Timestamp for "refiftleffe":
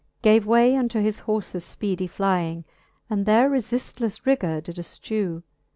3.51-4.25